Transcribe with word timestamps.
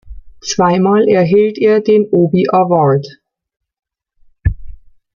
Zweimal 0.43 1.07
erhielt 1.07 1.59
er 1.59 1.79
den 1.79 2.07
Obie 2.09 2.49
Award. 2.49 3.05